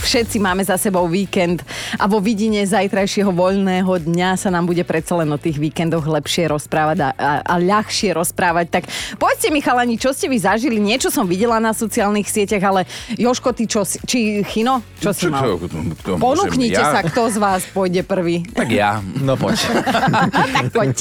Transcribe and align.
Všetci 0.00 0.40
máme 0.40 0.64
za 0.64 0.80
sebou 0.80 1.04
víkend 1.06 1.60
a 1.94 2.08
vo 2.08 2.18
vidine 2.18 2.64
zajtrajšieho 2.64 3.30
voľného 3.30 3.92
dňa 4.00 4.34
sa 4.34 4.48
nám 4.48 4.64
bude 4.64 4.80
predsa 4.82 5.20
len 5.20 5.28
o 5.28 5.38
tých 5.38 5.60
víkendoch 5.60 6.02
lepšie 6.02 6.48
rozprávať 6.48 6.98
a, 7.04 7.08
a, 7.14 7.30
a 7.44 7.54
ľahšie 7.60 8.16
rozprávať. 8.16 8.66
Tak 8.80 8.82
povedzte 9.20 9.52
mi 9.52 9.60
chalani, 9.60 10.00
čo 10.00 10.16
ste 10.16 10.26
vy 10.26 10.40
zažili? 10.40 10.80
Niečo 10.80 11.12
som 11.12 11.28
videla 11.28 11.60
na 11.60 11.76
sociálnych 11.76 12.26
sieťach, 12.26 12.64
ale 12.64 12.80
Joško, 13.14 13.52
ty 13.52 13.68
čo, 13.68 13.84
si- 13.84 14.00
či 14.08 14.18
Chino? 14.48 14.80
Čo 14.98 15.10
si 15.12 15.28
Čo, 15.28 15.30
mal? 15.30 15.42
čo, 15.44 15.68
to, 15.68 15.78
to 16.00 16.10
Ponúknite 16.16 16.80
môžem 16.80 16.94
sa, 16.96 17.00
kto 17.04 17.22
z 17.28 17.36
vás 17.36 17.62
pôjde 17.68 18.02
prvý. 18.02 18.42
Tak 18.56 18.68
ja. 18.72 19.04
No 19.20 19.36
poď. 19.36 19.60
tak 20.56 20.66
poď. 20.72 20.96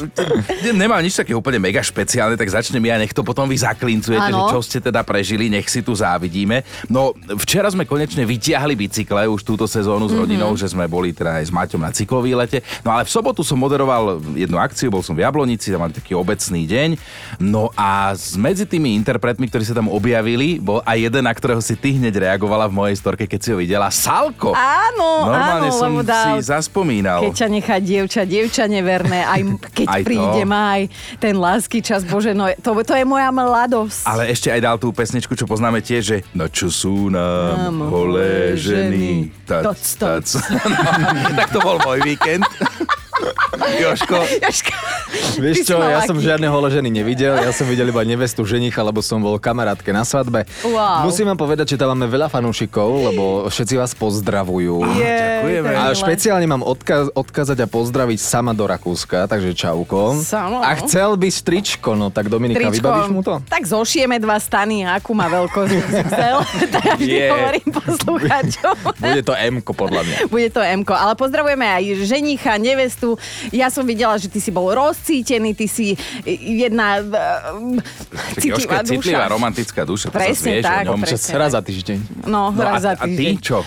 Nemám 0.75 0.99
nič 0.99 1.15
také 1.15 1.31
úplne 1.31 1.57
mega 1.57 1.79
špeciálne, 1.79 2.35
tak 2.35 2.51
začnem 2.51 2.83
ja, 2.83 2.99
nech 2.99 3.15
to 3.15 3.23
potom 3.23 3.47
vy 3.47 3.55
zaklincujete, 3.55 4.29
Áno. 4.29 4.51
že 4.51 4.53
čo 4.53 4.59
ste 4.59 4.77
teda 4.83 5.01
prežili, 5.07 5.47
nech 5.47 5.71
si 5.71 5.79
tu 5.79 5.95
závidíme. 5.95 6.61
No, 6.91 7.15
včera 7.39 7.71
sme 7.71 7.87
konečne 7.87 8.27
vytiahli 8.27 8.75
bicykle 8.89 9.29
už 9.29 9.45
túto 9.45 9.69
sezónu 9.69 10.09
s 10.09 10.17
rodinou, 10.17 10.57
že 10.57 10.65
sme 10.65 10.89
boli 10.89 11.13
teda 11.13 11.37
aj 11.37 11.45
s 11.45 11.51
Maťom 11.53 11.77
na 11.85 11.93
cyklovýlete. 11.93 12.65
No 12.81 12.89
ale 12.89 13.05
v 13.05 13.13
sobotu 13.13 13.45
som 13.45 13.61
moderoval 13.61 14.17
jednu 14.33 14.57
akciu, 14.57 14.89
bol 14.89 15.05
som 15.05 15.13
v 15.13 15.21
Jablonici, 15.21 15.69
tam 15.69 15.85
mali 15.85 15.93
taký 15.93 16.17
obecný 16.17 16.65
deň. 16.65 16.89
No 17.37 17.69
a 17.77 18.17
medzi 18.41 18.65
tými 18.65 18.97
interpretmi, 18.97 19.45
ktorí 19.45 19.61
sa 19.61 19.77
tam 19.77 19.93
objavili, 19.93 20.57
bol 20.57 20.81
aj 20.89 20.97
jeden, 21.05 21.29
na 21.29 21.33
ktorého 21.37 21.61
si 21.61 21.77
ty 21.77 21.93
hneď 22.01 22.17
reagovala 22.17 22.65
v 22.65 22.73
mojej 22.81 22.97
storke, 22.97 23.29
keď 23.29 23.39
si 23.45 23.49
ho 23.53 23.61
videla. 23.61 23.93
Salko! 23.93 24.57
Áno, 24.57 25.29
Normálne 25.29 25.69
áno, 25.69 25.77
som 25.77 25.93
dá, 26.01 26.41
si 26.41 26.49
zaspomínal. 26.49 27.29
Keď 27.29 27.33
ťa 27.45 27.47
nechá 27.53 27.77
dievča, 27.77 28.25
dievča 28.25 28.65
neverné, 28.65 29.21
aj 29.21 29.41
keď 29.69 29.85
Aj 29.85 30.01
príde 30.01 30.43
maj, 30.49 30.89
ten 31.21 31.37
lásky 31.37 31.85
čas, 31.85 32.01
bože, 32.01 32.33
no 32.33 32.49
to, 32.65 32.73
to 32.81 32.97
je 32.97 33.05
moja 33.05 33.29
mladosť. 33.29 34.09
Ale 34.09 34.33
ešte 34.33 34.49
aj 34.49 34.61
dal 34.65 34.75
tú 34.81 34.89
pesničku, 34.89 35.37
čo 35.37 35.45
poznáme 35.45 35.85
tiež, 35.85 36.01
že 36.01 36.17
Na 36.33 36.49
čo 36.49 36.73
sú 36.73 37.13
nám 37.13 37.69
Nám 37.69 37.77
ženy. 38.79 39.31
Tac, 39.43 39.63
toc. 39.67 39.81
tac. 39.99 40.27
No, 40.55 41.29
tak 41.39 41.49
to 41.51 41.59
bol 41.59 41.77
môj 41.83 41.99
víkend. 42.05 42.47
Joško, 43.59 44.17
Jožka, 44.43 44.75
Vieš 45.39 45.67
čo, 45.67 45.79
ja 45.79 46.03
som 46.05 46.17
žiadne 46.19 46.47
holé 46.47 46.67
ženy 46.71 46.89
nevidel, 46.91 47.35
ja 47.39 47.51
som 47.51 47.65
videl 47.67 47.89
iba 47.89 48.03
nevestu 48.05 48.45
ženicha, 48.45 48.79
lebo 48.83 49.03
som 49.03 49.19
bol 49.19 49.35
kamarátke 49.41 49.89
na 49.91 50.03
svadbe. 50.03 50.45
Wow. 50.63 51.07
Musím 51.07 51.31
vám 51.33 51.39
povedať, 51.39 51.75
že 51.75 51.77
tam 51.79 51.95
máme 51.95 52.07
veľa 52.11 52.27
fanúšikov, 52.29 53.11
lebo 53.11 53.23
všetci 53.49 53.73
vás 53.79 53.91
pozdravujú. 53.97 54.83
Ďakujeme. 54.99 55.69
A 55.75 55.91
špeciálne 55.95 56.45
mám 56.45 56.63
odkaz, 56.63 57.11
odkázať 57.15 57.57
a 57.63 57.67
pozdraviť 57.67 58.19
sama 58.19 58.51
do 58.53 58.67
Rakúska, 58.67 59.25
takže 59.25 59.55
čauko. 59.55 60.19
Samo. 60.21 60.61
A 60.61 60.75
chcel 60.83 61.15
by 61.17 61.27
stričko, 61.31 61.95
no 61.95 62.13
tak 62.13 62.29
Dominika, 62.29 62.69
vybavíš 62.69 63.09
mu 63.11 63.21
to? 63.25 63.41
Tak 63.47 63.65
zošieme 63.65 64.21
dva 64.21 64.37
stany, 64.37 64.85
akú 64.85 65.17
má 65.17 65.27
veľkosť 65.31 65.73
chcel. 66.05 66.35
tak 66.73 66.81
ja 66.85 66.93
vždy 66.95 67.15
Je. 67.15 67.29
hovorím 67.31 67.67
poslucháčom. 67.71 68.75
Bude 68.99 69.21
to 69.23 69.33
m 69.35 69.55
podľa 69.63 70.01
mňa. 70.05 70.15
Bude 70.29 70.49
to 70.51 70.61
m 70.61 70.81
ale 70.89 71.13
pozdravujeme 71.15 71.65
aj 71.65 71.83
ženicha, 72.03 72.57
nevestu. 72.57 73.15
Ja 73.51 73.67
som 73.67 73.83
videla, 73.83 74.15
že 74.15 74.27
ty 74.27 74.37
si 74.37 74.49
bol 74.49 74.69
rozcítený, 74.69 75.53
ty 75.53 75.65
si 75.65 75.93
jedna 76.39 76.99
uh, 76.99 77.77
citlivá 78.35 78.81
citlivá, 78.81 79.25
duša. 79.25 79.31
romantická 79.31 79.81
duša, 79.83 80.07
to 80.09 80.15
Presne 80.15 80.61
tak, 80.61 80.85
o 80.85 80.93
ňom. 80.93 81.01
presne. 81.01 81.33
Raz 81.33 81.51
za 81.51 81.61
týždeň. 81.61 81.97
No, 82.25 82.49
No 82.49 82.61
a, 82.61 82.71
raz 82.71 82.83
za 82.83 82.93
a 82.93 83.03
ty 83.03 83.15
týždeň. 83.15 83.35
čo? 83.39 83.61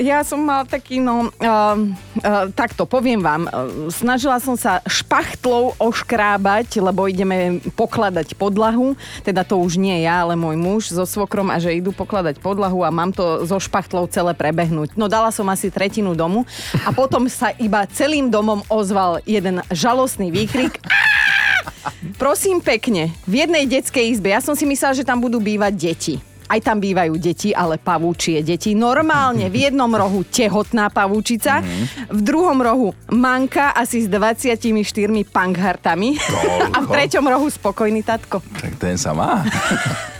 Ja 0.00 0.24
som 0.24 0.40
mal 0.40 0.64
taký, 0.64 1.04
no, 1.04 1.28
uh, 1.28 1.28
uh, 1.36 2.48
takto 2.56 2.88
poviem 2.88 3.20
vám, 3.20 3.44
uh, 3.44 3.92
snažila 3.92 4.40
som 4.40 4.56
sa 4.56 4.80
špachtlou 4.88 5.76
oškrábať, 5.76 6.80
lebo 6.80 7.04
ideme 7.04 7.60
pokladať 7.76 8.32
podlahu, 8.40 8.96
teda 9.20 9.44
to 9.44 9.60
už 9.60 9.76
nie 9.76 10.00
ja, 10.00 10.24
ale 10.24 10.32
môj 10.32 10.56
muž 10.56 10.82
so 10.88 11.04
svokrom 11.04 11.52
a 11.52 11.60
že 11.60 11.76
idú 11.76 11.92
pokladať 11.92 12.40
podlahu 12.40 12.80
a 12.80 12.88
mám 12.88 13.12
to 13.12 13.44
so 13.44 13.60
špachtlou 13.60 14.08
celé 14.08 14.32
prebehnúť. 14.32 14.96
No 14.96 15.12
dala 15.12 15.28
som 15.28 15.44
asi 15.52 15.68
tretinu 15.68 16.16
domu 16.16 16.48
a 16.88 16.90
potom 16.96 17.28
sa 17.28 17.52
iba 17.60 17.84
celým 17.84 18.32
domom 18.32 18.64
ozval 18.72 19.20
jeden 19.28 19.60
žalostný 19.68 20.32
výkrik. 20.32 20.80
Prosím 22.22 22.64
pekne, 22.64 23.12
v 23.28 23.44
jednej 23.44 23.68
detskej 23.68 24.08
izbe, 24.08 24.32
ja 24.32 24.40
som 24.40 24.56
si 24.56 24.64
myslela, 24.64 24.96
že 24.96 25.04
tam 25.04 25.20
budú 25.20 25.36
bývať 25.36 25.72
deti. 25.76 26.31
Aj 26.52 26.60
tam 26.60 26.84
bývajú 26.84 27.16
deti, 27.16 27.56
ale 27.56 27.80
pavúčie 27.80 28.44
deti. 28.44 28.76
Normálne 28.76 29.48
v 29.48 29.72
jednom 29.72 29.88
rohu 29.88 30.20
tehotná 30.28 30.92
pavúčica, 30.92 31.64
v 32.12 32.20
druhom 32.20 32.60
rohu 32.60 32.92
manka 33.08 33.72
asi 33.72 34.04
s 34.04 34.08
24 34.12 34.60
pankhartami 35.32 36.20
a 36.76 36.78
v 36.84 36.86
treťom 36.92 37.24
rohu 37.24 37.48
spokojný 37.48 38.04
tatko. 38.04 38.44
Tak 38.60 38.76
ten 38.76 39.00
sa 39.00 39.16
má. 39.16 39.40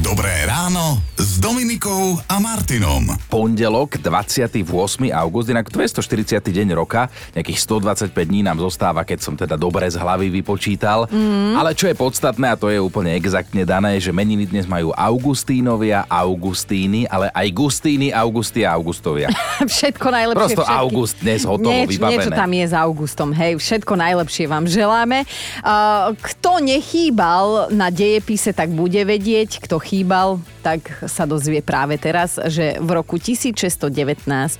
Dobré 0.00 0.48
ráno 0.48 0.96
s 1.20 1.36
Dominikou 1.36 2.16
a 2.24 2.40
Martinom. 2.40 3.04
Pondelok, 3.28 4.00
28. 4.00 4.64
august, 5.12 5.52
inak 5.52 5.68
240. 5.68 6.40
deň 6.40 6.72
roka, 6.72 7.12
nejakých 7.36 7.58
125 7.68 8.16
dní 8.16 8.40
nám 8.40 8.56
zostáva, 8.64 9.04
keď 9.04 9.18
som 9.20 9.36
teda 9.36 9.60
dobre 9.60 9.84
z 9.92 10.00
hlavy 10.00 10.32
vypočítal. 10.40 11.04
Mm. 11.12 11.52
Ale 11.52 11.76
čo 11.76 11.84
je 11.84 11.92
podstatné, 11.92 12.48
a 12.48 12.56
to 12.56 12.72
je 12.72 12.80
úplne 12.80 13.12
exaktne 13.12 13.68
dané, 13.68 14.00
že 14.00 14.08
meniny 14.08 14.48
dnes 14.48 14.64
majú 14.64 14.88
Augustínovia, 14.96 16.08
Augustíny, 16.08 17.04
ale 17.04 17.28
aj 17.36 17.48
Gustíny, 17.52 18.08
Augusty 18.08 18.64
a 18.64 18.72
Augustovia. 18.72 19.28
Všetko 19.68 20.06
najlepšie. 20.08 20.38
Prosto 20.48 20.64
všetky- 20.64 20.80
august 20.80 21.16
dnes 21.20 21.40
hotovo, 21.44 21.76
Nieč, 21.76 21.88
vybavené. 21.92 22.24
Niečo 22.24 22.30
tam 22.32 22.50
je 22.56 22.64
s 22.64 22.74
augustom, 22.74 23.28
hej, 23.36 23.52
všetko 23.60 23.92
najlepšie 24.00 24.44
vám 24.48 24.64
želáme. 24.64 25.28
Uh, 25.60 26.16
kto 26.16 26.62
nechýbal 26.64 27.68
na 27.74 27.92
dejepise, 27.92 28.56
tak 28.56 28.72
bude 28.72 29.02
vedieť, 29.04 29.57
kto 29.58 29.82
chýbal, 29.82 30.38
tak 30.62 30.86
sa 31.06 31.26
dozvie 31.26 31.60
práve 31.60 31.98
teraz, 31.98 32.38
že 32.48 32.78
v 32.78 32.90
roku 32.94 33.18
1619 33.18 33.90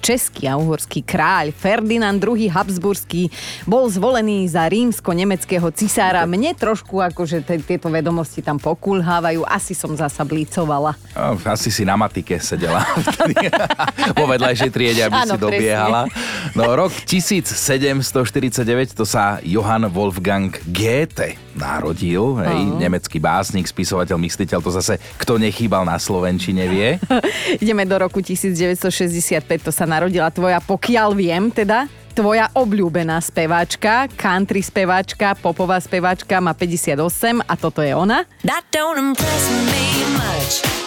český 0.02 0.50
a 0.50 0.58
uhorský 0.58 1.06
kráľ 1.06 1.54
Ferdinand 1.54 2.18
II 2.18 2.50
Habsburský 2.50 3.30
bol 3.64 3.86
zvolený 3.88 4.46
za 4.50 4.66
rímsko-nemeckého 4.66 5.70
cisára. 5.74 6.26
Mne 6.26 6.54
trošku 6.54 6.98
akože 7.00 7.46
te- 7.46 7.62
tieto 7.62 7.88
vedomosti 7.88 8.42
tam 8.42 8.58
pokulhávajú, 8.58 9.46
asi 9.46 9.72
som 9.72 9.94
zasa 9.94 10.26
blícovala. 10.26 10.94
Asi 11.46 11.70
si 11.70 11.86
na 11.86 11.96
matike 11.96 12.36
sedela. 12.42 12.84
po 14.18 14.24
vedľajšej 14.26 14.70
triede, 14.70 15.00
aby 15.06 15.18
Áno, 15.24 15.34
si 15.34 15.38
dobiehala. 15.38 16.02
No 16.58 16.74
rok 16.74 16.92
1749 17.06 18.94
to 18.94 19.06
sa 19.06 19.38
Johann 19.42 19.86
Wolfgang 19.90 20.52
Goethe 20.68 21.47
narodil, 21.58 22.38
hej, 22.40 22.62
nemecký 22.78 23.18
básnik, 23.18 23.66
spisovateľ, 23.66 24.16
mysliteľ, 24.16 24.58
to 24.62 24.70
zase 24.70 24.94
kto 25.18 25.36
nechýbal 25.36 25.82
na 25.82 25.98
Slovenčine 25.98 26.70
vie. 26.70 26.96
Ideme 27.62 27.84
do 27.84 27.98
roku 27.98 28.22
1965, 28.22 29.66
to 29.66 29.74
sa 29.74 29.84
narodila 29.84 30.30
tvoja, 30.30 30.62
pokiaľ 30.62 31.08
viem 31.18 31.50
teda, 31.50 31.90
tvoja 32.18 32.50
obľúbená 32.50 33.22
speváčka, 33.22 34.10
country 34.18 34.58
speváčka, 34.58 35.38
popová 35.38 35.78
speváčka, 35.78 36.42
má 36.42 36.50
58 36.50 37.46
a 37.46 37.54
toto 37.54 37.78
je 37.78 37.94
ona. 37.94 38.26
That 38.42 38.66
don't 38.74 38.98
impress 38.98 39.44
me 39.66 39.82
much. 40.18 40.77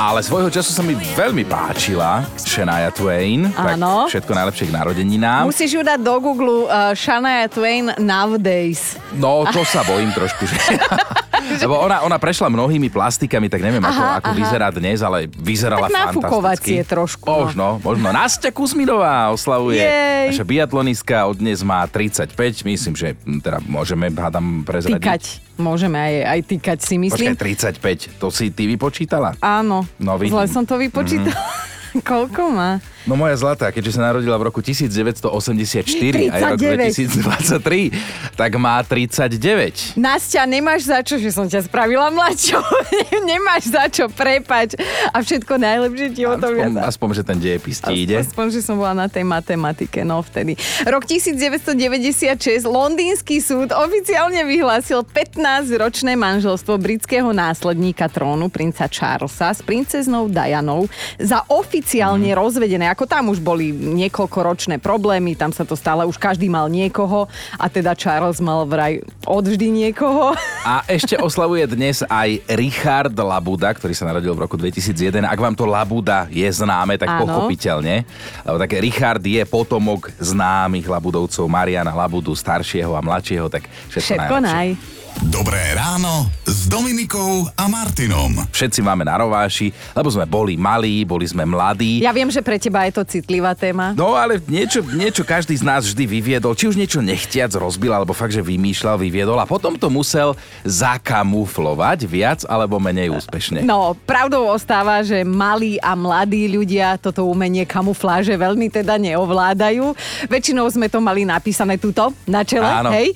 Ale 0.00 0.24
svojho 0.24 0.48
času 0.48 0.72
sa 0.72 0.80
mi 0.80 0.96
veľmi 0.96 1.44
páčila 1.44 2.24
Shania 2.40 2.88
Twain. 2.88 3.52
Áno. 3.52 4.08
Všetko 4.08 4.32
najlepšie 4.32 4.68
k 4.68 4.72
narodeninám. 4.72 5.44
Musíš 5.44 5.76
ju 5.76 5.82
dať 5.84 6.00
do 6.00 6.16
Google 6.16 6.64
uh, 6.64 6.96
Shania 6.96 7.44
Twain 7.48 7.92
Nowadays. 8.00 8.96
No, 9.12 9.44
to 9.52 9.60
sa 9.68 9.84
bojím 9.84 10.08
trošku, 10.16 10.48
že... 10.48 10.56
Lebo 11.64 11.76
ona, 11.76 12.00
ona 12.00 12.16
prešla 12.16 12.46
mnohými 12.46 12.88
plastikami, 12.88 13.46
tak 13.46 13.60
neviem, 13.60 13.80
ako, 13.80 14.00
Aha, 14.00 14.18
ako 14.18 14.30
aha. 14.30 14.38
vyzerá 14.38 14.68
dnes, 14.70 14.98
ale 14.98 15.26
vyzerala 15.26 15.86
Tak 15.86 16.14
fantasticky. 16.14 16.82
trošku, 16.82 17.24
no. 17.24 17.36
Možno, 17.44 17.66
možno. 17.80 18.06
Nastia 18.08 18.50
Kuzminová 18.50 19.28
oslavuje. 19.28 19.78
Jej. 19.78 20.26
Naša 20.30 20.44
biatlonistka 20.44 21.16
od 21.24 21.36
dnes 21.36 21.60
má 21.60 21.84
35, 21.84 22.32
myslím, 22.62 22.92
že 22.92 23.14
hm, 23.16 23.40
teda 23.40 23.58
môžeme, 23.60 24.08
hádam, 24.08 24.62
prezradiť. 24.62 24.98
Týkať. 24.98 25.22
Môžeme 25.54 25.94
aj, 25.94 26.14
aj 26.26 26.40
týkať 26.48 26.78
si 26.80 26.94
myslím. 26.96 27.32
Počkaj, 27.32 27.76
35, 27.78 28.18
to 28.18 28.28
si 28.28 28.48
ty 28.48 28.64
vypočítala? 28.66 29.36
Áno, 29.38 29.84
No, 29.96 30.16
vidím. 30.16 30.34
zle 30.34 30.48
som 30.48 30.62
to 30.62 30.74
vypočítala. 30.74 31.36
Koľko 32.08 32.42
má? 32.48 32.80
No 33.02 33.14
moja 33.14 33.34
zlatá, 33.34 33.68
keďže 33.68 33.92
sa 33.92 34.06
narodila 34.06 34.36
v 34.36 34.46
roku 34.46 34.60
1984 34.60 35.82
a 36.28 36.34
je 36.34 36.42
rok 36.44 36.54
2023, 36.56 37.90
tak 38.32 38.50
má 38.54 38.78
39. 38.78 39.96
Nastia, 39.96 40.44
nemáš 40.44 40.86
za 40.86 41.00
čo, 41.00 41.16
že 41.16 41.28
som 41.28 41.44
ťa 41.44 41.66
spravila 41.66 42.08
mladšou. 42.08 42.62
nemáš 43.24 43.68
za 43.68 43.86
čo, 43.86 44.06
prepač. 44.06 44.78
A 45.08 45.18
všetko 45.18 45.56
najlepšie 45.56 46.08
ti 46.12 46.22
o 46.22 46.34
Aspoň, 46.34 46.52
viac. 46.52 46.72
aspoň, 46.84 47.08
že 47.12 47.22
ten 47.22 47.38
dejepis 47.38 47.78
ti 47.78 47.92
ide. 47.98 48.16
Aspoň, 48.18 48.46
že 48.50 48.60
som 48.60 48.76
bola 48.76 48.94
na 48.96 49.06
tej 49.06 49.24
matematike, 49.24 50.02
no 50.02 50.20
vtedy. 50.20 50.54
Rok 50.84 51.02
1996 51.02 52.38
londýnsky 52.62 53.38
súd 53.38 53.72
oficiálne 53.72 54.42
vyhlásil 54.42 55.02
15-ročné 55.02 56.14
manželstvo 56.14 56.76
britského 56.76 57.30
následníka 57.30 58.06
trónu, 58.06 58.46
princa 58.46 58.86
Charlesa, 58.86 59.50
s 59.50 59.60
princeznou 59.60 60.28
Dianou 60.28 60.86
za 61.16 61.42
oficiálne 61.48 62.30
Mhm. 62.30 62.38
rozvedené. 62.38 62.84
Ako 62.92 63.08
tam 63.08 63.32
už 63.32 63.40
boli 63.40 63.72
niekoľkoročné 63.72 64.76
problémy, 64.76 65.32
tam 65.32 65.48
sa 65.48 65.64
to 65.64 65.72
stále, 65.72 66.04
už 66.04 66.20
každý 66.20 66.52
mal 66.52 66.68
niekoho 66.68 67.24
a 67.56 67.66
teda 67.72 67.96
Charles 67.96 68.36
mal 68.36 68.68
vraj 68.68 69.00
odvždy 69.24 69.72
niekoho. 69.72 70.36
A 70.62 70.84
ešte 70.86 71.16
oslavuje 71.16 71.64
dnes 71.66 72.04
aj 72.06 72.38
Richard 72.52 73.16
Labuda, 73.16 73.72
ktorý 73.72 73.96
sa 73.96 74.06
narodil 74.06 74.30
v 74.30 74.44
roku 74.44 74.54
2001. 74.54 75.24
Ak 75.24 75.40
vám 75.40 75.56
to 75.56 75.64
Labuda 75.64 76.28
je 76.28 76.44
známe, 76.46 76.94
tak 76.94 77.08
Áno. 77.10 77.24
pochopiteľne. 77.26 78.04
Lebo 78.44 78.56
tak 78.60 78.70
Richard 78.78 79.24
je 79.24 79.42
potomok 79.42 80.12
známych 80.20 80.84
Labudovcov 80.84 81.48
Mariana 81.48 81.90
Labudu, 81.90 82.36
staršieho 82.36 82.92
a 82.92 83.00
mladšieho, 83.00 83.48
tak 83.48 83.66
všetko, 83.88 84.06
Všetko 84.06 84.36
najlepšie. 84.38 84.52
naj. 84.52 85.01
Dobré 85.20 85.76
ráno 85.76 86.24
s 86.48 86.64
Dominikou 86.64 87.44
a 87.52 87.68
Martinom. 87.68 88.32
Všetci 88.48 88.80
máme 88.80 89.04
na 89.04 89.20
rováši, 89.20 89.68
lebo 89.92 90.08
sme 90.08 90.24
boli 90.24 90.56
malí, 90.56 91.04
boli 91.04 91.28
sme 91.28 91.44
mladí. 91.44 92.00
Ja 92.00 92.16
viem, 92.16 92.32
že 92.32 92.40
pre 92.40 92.56
teba 92.56 92.88
je 92.88 92.96
to 92.96 93.04
citlivá 93.04 93.52
téma. 93.52 93.92
No 93.92 94.16
ale 94.16 94.40
niečo, 94.48 94.80
niečo 94.80 95.20
každý 95.20 95.52
z 95.52 95.64
nás 95.68 95.84
vždy 95.84 96.08
vyviedol, 96.08 96.56
či 96.56 96.72
už 96.72 96.80
niečo 96.80 97.04
nechtiac 97.04 97.52
rozbil, 97.52 97.92
alebo 97.92 98.16
fakt, 98.16 98.32
že 98.32 98.40
vymýšľal, 98.40 98.96
vyviedol 98.96 99.36
a 99.36 99.44
potom 99.44 99.76
to 99.76 99.92
musel 99.92 100.32
zakamuflovať 100.64 102.08
viac 102.08 102.40
alebo 102.48 102.80
menej 102.80 103.12
úspešne. 103.12 103.60
No, 103.68 103.92
pravdou 104.08 104.48
ostáva, 104.48 105.04
že 105.04 105.28
malí 105.28 105.76
a 105.84 105.92
mladí 105.92 106.48
ľudia 106.48 106.96
toto 106.96 107.28
umenie 107.28 107.68
kamufláže 107.68 108.32
veľmi 108.32 108.72
teda 108.72 108.96
neovládajú. 108.96 109.92
Väčšinou 110.32 110.64
sme 110.72 110.88
to 110.88 111.04
mali 111.04 111.28
napísané 111.28 111.76
tuto, 111.76 112.16
na 112.24 112.46
čele, 112.48 112.64
Áno. 112.64 112.88
hej? 112.96 113.12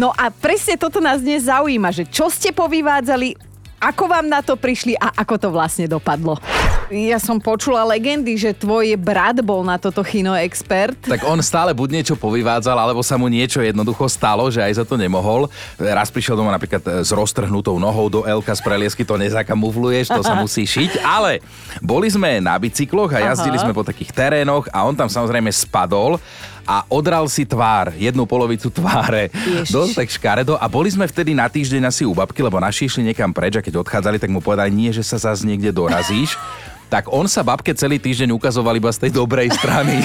No 0.00 0.16
a 0.16 0.32
presne 0.32 0.80
toto 0.80 0.96
nás 0.96 1.20
dnes 1.20 1.44
zaujíma, 1.44 1.92
že 1.92 2.08
čo 2.08 2.32
ste 2.32 2.56
povyvádzali, 2.56 3.36
ako 3.84 4.08
vám 4.08 4.32
na 4.32 4.40
to 4.40 4.56
prišli 4.56 4.96
a 4.96 5.12
ako 5.12 5.36
to 5.36 5.48
vlastne 5.52 5.84
dopadlo. 5.84 6.40
Ja 6.88 7.20
som 7.20 7.36
počula 7.36 7.84
legendy, 7.84 8.34
že 8.34 8.56
tvoj 8.56 8.96
brat 8.96 9.44
bol 9.44 9.60
na 9.60 9.76
toto 9.76 10.00
chino 10.00 10.32
expert. 10.32 10.96
Tak 11.04 11.22
on 11.28 11.38
stále 11.44 11.76
buď 11.76 12.00
niečo 12.00 12.14
povyvádzal, 12.16 12.74
alebo 12.80 13.04
sa 13.04 13.20
mu 13.20 13.28
niečo 13.28 13.60
jednoducho 13.60 14.08
stalo, 14.08 14.48
že 14.48 14.64
aj 14.64 14.80
za 14.80 14.84
to 14.88 14.96
nemohol. 14.96 15.52
Raz 15.76 16.08
prišiel 16.08 16.34
domov 16.34 16.56
napríklad 16.56 16.82
e, 16.82 16.88
s 17.04 17.12
roztrhnutou 17.12 17.76
nohou 17.76 18.08
do 18.08 18.20
Elka 18.24 18.56
z 18.56 18.64
preliesky, 18.64 19.04
to 19.04 19.20
nezakamufluješ, 19.20 20.10
to 20.10 20.24
sa 20.24 20.34
musí 20.42 20.64
šiť. 20.64 21.04
Ale 21.04 21.44
boli 21.78 22.08
sme 22.08 22.40
na 22.40 22.56
bicykloch 22.56 23.12
a 23.14 23.36
jazdili 23.36 23.60
Aha. 23.60 23.64
sme 23.68 23.76
po 23.76 23.84
takých 23.84 24.16
terénoch 24.16 24.66
a 24.72 24.82
on 24.82 24.96
tam 24.96 25.12
samozrejme 25.12 25.52
spadol 25.52 26.18
a 26.66 26.84
odral 26.88 27.26
si 27.26 27.44
tvár, 27.44 27.92
jednu 27.96 28.24
polovicu 28.24 28.70
tváre. 28.70 29.28
Ježiš. 29.32 29.72
Dosť 29.72 29.92
tak 29.96 30.08
škaredo 30.08 30.54
a 30.56 30.66
boli 30.70 30.88
sme 30.92 31.08
vtedy 31.08 31.34
na 31.34 31.50
týždeň 31.50 31.90
asi 31.90 32.02
u 32.06 32.14
babky, 32.14 32.40
lebo 32.40 32.60
naši 32.62 32.86
išli 32.86 33.10
niekam 33.10 33.34
preč 33.34 33.58
a 33.58 33.64
keď 33.64 33.82
odchádzali, 33.82 34.22
tak 34.22 34.30
mu 34.30 34.38
povedali, 34.38 34.70
nie, 34.70 34.90
že 34.94 35.02
sa 35.02 35.18
zase 35.18 35.44
niekde 35.48 35.74
dorazíš. 35.74 36.36
Tak 36.90 37.06
on 37.14 37.30
sa 37.30 37.46
babke 37.46 37.70
celý 37.70 38.02
týždeň 38.02 38.34
ukazoval 38.34 38.74
iba 38.74 38.90
z 38.90 39.06
tej 39.06 39.10
dobrej 39.14 39.54
strany. 39.54 40.02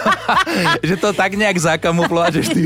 že 0.88 0.96
to 0.96 1.12
tak 1.12 1.36
nejak 1.36 1.60
zakamufloval, 1.60 2.32
že 2.32 2.48
vždy, 2.48 2.62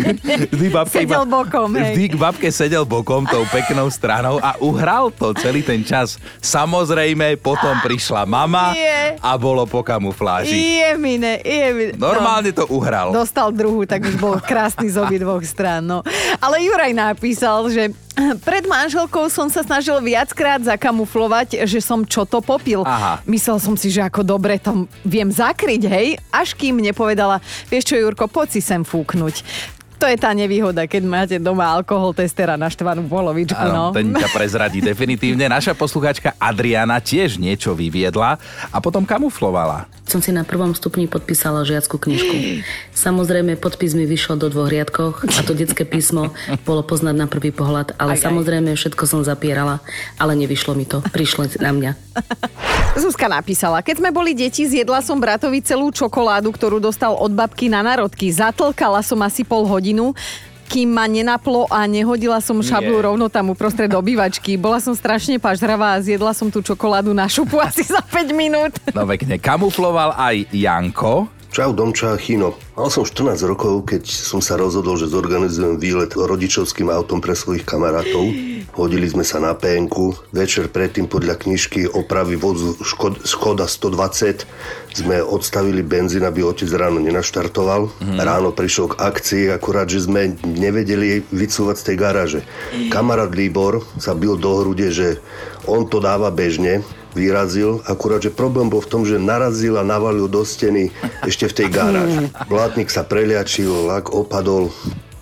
vždy 0.46 0.66
babke 0.70 1.02
Sedel 1.02 1.26
bokom, 1.26 1.74
hej. 1.74 1.90
Vždy 1.90 2.04
k 2.06 2.16
babke 2.16 2.48
sedel 2.54 2.84
bokom 2.86 3.26
tou 3.26 3.42
peknou 3.50 3.90
stranou 3.90 4.38
a 4.38 4.54
uhral 4.62 5.10
to 5.10 5.34
celý 5.34 5.66
ten 5.66 5.82
čas. 5.82 6.22
Samozrejme, 6.38 7.34
potom 7.42 7.74
prišla 7.82 8.22
mama 8.22 8.78
a 9.18 9.30
bolo 9.34 9.66
po 9.66 9.82
kamufláži. 9.82 10.54
Je 10.54 10.90
mine, 10.94 11.42
je 11.42 11.66
mine. 11.74 11.92
Normálne 11.98 12.54
to 12.54 12.70
uhral. 12.70 13.10
Dostal 13.10 13.50
druhú, 13.50 13.82
tak 13.82 14.06
už 14.06 14.22
bol 14.22 14.38
krásny 14.38 14.86
z 14.86 15.02
obi 15.02 15.18
dvoch 15.18 15.42
strán. 15.42 15.82
No. 15.82 16.06
Ale 16.38 16.62
Juraj 16.62 16.94
napísal, 16.94 17.66
že 17.74 17.90
pred 18.44 18.64
manželkou 18.68 19.28
som 19.32 19.48
sa 19.48 19.64
snažil 19.64 19.96
viackrát 20.04 20.60
zakamuflovať, 20.60 21.64
že 21.64 21.80
som 21.80 22.04
čo 22.04 22.28
to 22.28 22.44
popil. 22.44 22.84
Aha. 22.84 23.24
Myslel 23.24 23.56
som 23.58 23.74
si, 23.74 23.88
že 23.88 24.04
ako 24.04 24.20
dobre 24.24 24.60
to 24.60 24.84
viem 25.02 25.32
zakryť, 25.32 25.82
hej, 25.88 26.08
až 26.28 26.52
kým 26.52 26.80
nepovedala, 26.80 27.40
vieš 27.72 27.92
čo, 27.92 27.96
Jurko, 27.96 28.28
poď 28.28 28.58
si 28.58 28.60
sem 28.60 28.84
fúknuť. 28.84 29.44
To 30.02 30.10
je 30.10 30.18
tá 30.18 30.34
nevýhoda, 30.34 30.82
keď 30.90 31.02
máte 31.06 31.36
doma 31.38 31.70
alkohol 31.70 32.10
testera 32.10 32.58
naštvanú 32.58 33.06
polovičku. 33.06 33.54
Áno, 33.54 33.94
no. 33.94 33.94
ten 33.94 34.10
ťa 34.10 34.28
prezradí 34.36 34.82
definitívne. 34.82 35.46
Naša 35.46 35.78
poslucháčka 35.78 36.34
Adriana 36.42 36.98
tiež 36.98 37.38
niečo 37.38 37.70
vyviedla 37.70 38.34
a 38.74 38.76
potom 38.82 39.06
kamuflovala. 39.06 39.86
Som 40.02 40.18
si 40.18 40.34
na 40.34 40.42
prvom 40.42 40.74
stupni 40.74 41.06
podpísala 41.06 41.62
žiackú 41.62 42.02
knižku. 42.02 42.34
Samozrejme, 42.90 43.54
podpis 43.54 43.94
mi 43.94 44.02
vyšiel 44.02 44.42
do 44.42 44.50
dvoch 44.50 44.66
riadkoch 44.66 45.22
a 45.22 45.40
to 45.46 45.54
detské 45.54 45.86
písmo 45.86 46.34
bolo 46.66 46.82
poznať 46.82 47.14
na 47.14 47.30
prvý 47.30 47.54
pohľad, 47.54 47.94
ale 48.02 48.18
Aj, 48.18 48.20
aj. 48.20 48.26
samozrejme 48.26 48.74
všetko 48.74 49.06
som 49.06 49.22
zapierala, 49.22 49.78
ale 50.18 50.34
nevyšlo 50.34 50.74
mi 50.74 50.82
to. 50.82 50.98
Prišlo 51.14 51.46
na 51.62 51.70
mňa. 51.70 51.90
Zuzka 52.98 53.24
napísala, 53.30 53.80
keď 53.80 54.04
sme 54.04 54.10
boli 54.12 54.36
deti, 54.36 54.66
zjedla 54.68 55.00
som 55.00 55.16
bratovi 55.16 55.64
celú 55.64 55.88
čokoládu, 55.94 56.52
ktorú 56.52 56.76
dostal 56.76 57.16
od 57.16 57.32
babky 57.32 57.72
na 57.72 57.80
narodky. 57.80 58.28
Zatlkala 58.28 59.00
som 59.00 59.16
asi 59.24 59.46
pol 59.46 59.64
hodinu, 59.92 60.16
kým 60.72 60.88
ma 60.88 61.04
nenaplo 61.04 61.68
a 61.68 61.84
nehodila 61.84 62.40
som 62.40 62.56
šablu 62.64 62.96
Nie. 62.96 63.04
rovno 63.04 63.28
tam 63.28 63.52
uprostred 63.52 63.92
obývačky. 64.00 64.56
Bola 64.56 64.80
som 64.80 64.96
strašne 64.96 65.36
pažravá 65.36 66.00
a 66.00 66.00
zjedla 66.00 66.32
som 66.32 66.48
tú 66.48 66.64
čokoládu 66.64 67.12
na 67.12 67.28
šupu 67.28 67.60
asi 67.68 67.84
za 67.84 68.00
5 68.00 68.32
minút. 68.32 68.72
No 68.96 69.04
pekne, 69.04 69.36
kamufloval 69.36 70.16
aj 70.16 70.48
Janko. 70.48 71.28
Čau 71.52 71.76
Domča, 71.76 72.16
Chino. 72.16 72.56
Mal 72.80 72.88
som 72.88 73.04
14 73.04 73.44
rokov, 73.44 73.84
keď 73.84 74.08
som 74.08 74.40
sa 74.40 74.56
rozhodol, 74.56 74.96
že 74.96 75.12
zorganizujem 75.12 75.76
výlet 75.76 76.08
rodičovským 76.16 76.88
autom 76.88 77.20
pre 77.20 77.36
svojich 77.36 77.68
kamarátov. 77.68 78.24
Hodili 78.72 79.04
sme 79.04 79.20
sa 79.20 79.36
na 79.36 79.52
penku. 79.52 80.16
Večer 80.32 80.72
predtým 80.72 81.04
podľa 81.04 81.36
knižky 81.36 81.92
opravy 81.92 82.40
vozu 82.40 82.72
Škod- 82.80 83.20
Škoda 83.20 83.68
120 83.68 84.48
sme 84.96 85.20
odstavili 85.20 85.84
benzín, 85.84 86.24
aby 86.24 86.40
otec 86.40 86.72
ráno 86.72 86.96
nenaštartoval. 87.04 87.92
Ráno 88.16 88.48
prišiel 88.56 88.96
k 88.96 88.98
akcii, 89.00 89.44
akurát, 89.52 89.92
že 89.92 90.08
sme 90.08 90.32
nevedeli 90.40 91.20
vycúvať 91.28 91.76
z 91.76 91.84
tej 91.84 91.96
garáže. 92.00 92.40
Kamarát 92.88 93.28
Libor 93.36 93.84
sa 94.00 94.16
bil 94.16 94.40
do 94.40 94.64
hrude, 94.64 94.88
že 94.88 95.20
on 95.68 95.84
to 95.84 96.00
dáva 96.00 96.32
bežne, 96.32 96.80
vyrazil, 97.12 97.84
akurát, 97.84 98.24
že 98.24 98.32
problém 98.32 98.72
bol 98.72 98.80
v 98.80 98.88
tom, 98.88 99.02
že 99.04 99.20
narazil 99.20 99.76
a 99.76 99.84
navalil 99.84 100.32
do 100.32 100.48
steny 100.48 100.88
ešte 101.28 101.44
v 101.44 101.56
tej 101.60 101.68
garáži. 101.68 102.24
Blátnik 102.50 102.88
sa 102.88 103.04
preliačil, 103.04 103.68
lak 103.68 104.08
opadol. 104.08 104.72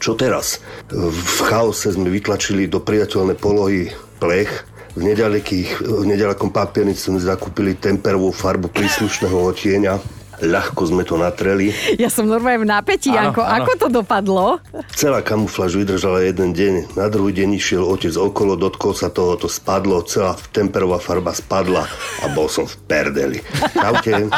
Čo 0.01 0.17
teraz? 0.17 0.65
V 0.89 1.39
chaose 1.45 1.93
sme 1.93 2.09
vytlačili 2.09 2.65
do 2.65 2.81
priateľnej 2.81 3.37
polohy 3.37 3.93
plech, 4.17 4.65
v, 4.97 5.07
nedalekých, 5.07 5.87
v 5.87 6.03
nedalekom 6.03 6.51
papiernici 6.51 7.13
sme 7.13 7.23
zakúpili 7.23 7.79
temperovú 7.79 8.35
farbu 8.35 8.73
príslušného 8.73 9.37
otieňa. 9.55 9.95
Ľahko 10.41 10.89
sme 10.89 11.05
to 11.05 11.21
natreli. 11.21 11.69
Ja 12.01 12.09
som 12.09 12.25
normálne 12.25 12.65
v 12.65 12.73
napätí, 12.73 13.13
Áno, 13.13 13.29
Janko. 13.29 13.45
áno. 13.45 13.61
Ako 13.61 13.71
to 13.77 13.87
dopadlo? 13.93 14.57
Celá 14.97 15.21
kamufláž 15.21 15.77
vydržala 15.77 16.25
jeden 16.25 16.57
deň. 16.57 16.97
Na 16.97 17.13
druhý 17.13 17.37
deň 17.37 17.61
išiel 17.61 17.85
otec 17.85 18.17
okolo, 18.17 18.57
dotkol 18.57 18.97
sa 18.97 19.13
toho, 19.13 19.37
to 19.37 19.53
spadlo, 19.53 20.01
celá 20.09 20.33
temperová 20.49 20.97
farba 20.97 21.37
spadla 21.37 21.85
a 22.25 22.33
bol 22.33 22.49
som 22.49 22.65
v 22.65 22.73
perdeli. 22.89 23.39
Čaute. 23.77 24.33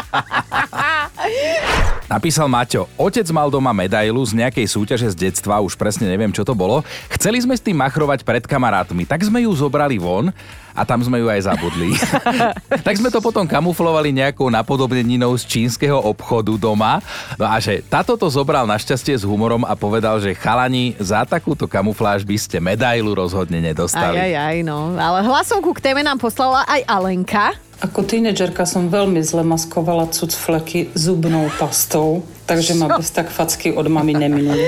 Napísal 2.12 2.44
Maťo, 2.44 2.92
otec 3.00 3.24
mal 3.32 3.48
doma 3.48 3.72
medailu 3.72 4.20
z 4.20 4.36
nejakej 4.36 4.68
súťaže 4.68 5.08
z 5.16 5.16
detstva, 5.16 5.64
už 5.64 5.80
presne 5.80 6.04
neviem, 6.04 6.28
čo 6.28 6.44
to 6.44 6.52
bolo. 6.52 6.84
Chceli 7.08 7.40
sme 7.40 7.56
s 7.56 7.64
tým 7.64 7.80
machrovať 7.80 8.20
pred 8.20 8.44
kamarátmi, 8.44 9.08
tak 9.08 9.24
sme 9.24 9.48
ju 9.48 9.50
zobrali 9.56 9.96
von 9.96 10.28
a 10.72 10.82
tam 10.88 11.00
sme 11.04 11.20
ju 11.20 11.28
aj 11.28 11.48
zabudli. 11.48 11.94
tak 12.86 12.94
sme 12.96 13.12
to 13.12 13.20
potom 13.20 13.44
kamuflovali 13.44 14.12
nejakou 14.12 14.48
napodobneninou 14.48 15.36
z 15.36 15.44
čínskeho 15.46 15.96
obchodu 15.96 16.56
doma. 16.56 16.98
No 17.36 17.48
a 17.48 17.60
že 17.60 17.84
táto 17.84 18.16
to 18.16 18.28
zobral 18.32 18.64
našťastie 18.64 19.16
s 19.16 19.24
humorom 19.24 19.64
a 19.68 19.76
povedal, 19.76 20.18
že 20.18 20.36
chalani, 20.36 20.96
za 20.96 21.24
takúto 21.28 21.68
kamufláž 21.68 22.24
by 22.24 22.36
ste 22.36 22.56
medailu 22.58 23.12
rozhodne 23.12 23.60
Aj, 23.60 23.66
nedostali. 23.72 24.16
aj, 24.16 24.32
aj, 24.34 24.56
no. 24.64 24.96
Ale 24.96 25.24
hlasovku 25.24 25.76
k 25.76 25.92
téme 25.92 26.00
nám 26.00 26.16
poslala 26.18 26.64
aj 26.66 26.80
Alenka. 26.88 27.52
Ako 27.82 28.06
tínedžerka 28.06 28.62
som 28.62 28.86
veľmi 28.86 29.18
zle 29.26 29.42
maskovala 29.42 30.06
cucfleky 30.06 30.94
zubnou 30.94 31.50
pastou, 31.58 32.22
takže 32.46 32.78
ma 32.78 32.94
bez 32.94 33.10
tak 33.10 33.26
facky 33.26 33.74
od 33.74 33.90
mami 33.90 34.14
neminuli. 34.14 34.62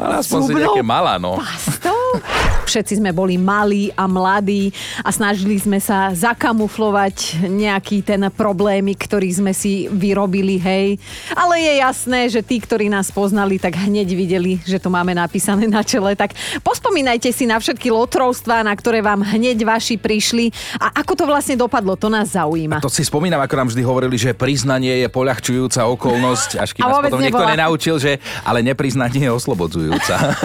Ale 0.00 0.24
aspoň 0.24 0.38
si 0.40 0.52
Zubnou 0.56 0.62
nejaké 0.64 0.80
malá, 0.80 1.20
no. 1.20 1.36
pastou? 1.36 2.00
Všetci 2.70 3.02
sme 3.02 3.10
boli 3.10 3.34
malí 3.34 3.90
a 3.98 4.06
mladí 4.06 4.70
a 5.02 5.10
snažili 5.10 5.58
sme 5.58 5.82
sa 5.82 6.14
zakamuflovať 6.14 7.42
nejaký 7.50 8.06
ten 8.06 8.30
problémy, 8.30 8.94
ktorý 8.94 9.26
sme 9.42 9.50
si 9.50 9.90
vyrobili, 9.90 10.54
hej. 10.62 10.94
Ale 11.34 11.58
je 11.58 11.72
jasné, 11.82 12.20
že 12.30 12.46
tí, 12.46 12.62
ktorí 12.62 12.86
nás 12.86 13.10
poznali, 13.10 13.58
tak 13.58 13.74
hneď 13.74 14.14
videli, 14.14 14.62
že 14.62 14.78
to 14.78 14.86
máme 14.86 15.10
napísané 15.18 15.66
na 15.66 15.82
čele. 15.82 16.14
Tak 16.14 16.38
pospomínajte 16.62 17.34
si 17.34 17.50
na 17.50 17.58
všetky 17.58 17.90
lotrovstvá, 17.90 18.62
na 18.62 18.70
ktoré 18.78 19.02
vám 19.02 19.26
hneď 19.26 19.66
vaši 19.66 19.98
prišli 19.98 20.54
a 20.78 21.02
ako 21.02 21.18
to 21.18 21.24
vlastne 21.26 21.58
dopadlo, 21.58 21.98
to 21.98 22.06
nás 22.06 22.38
zaujíma. 22.38 22.78
To 22.86 22.92
si 22.92 23.02
spomínam, 23.02 23.42
ako 23.42 23.54
nám 23.58 23.68
vždy 23.74 23.82
hovorili, 23.82 24.14
že 24.14 24.30
priznanie 24.30 25.02
je 25.02 25.08
poľahčujúca 25.10 25.90
okolnosť, 25.90 26.62
až 26.62 26.70
kým 26.70 26.86
A 26.86 26.94
nás 26.94 27.02
potom 27.02 27.18
niekto 27.18 27.42
nenaučil, 27.42 27.98
že 27.98 28.22
ale 28.46 28.62
nepriznanie 28.62 29.26
je 29.26 29.32
oslobodzujúca. 29.34 30.38